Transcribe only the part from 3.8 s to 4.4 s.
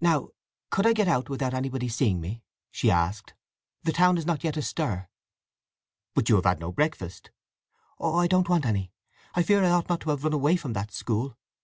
"The town is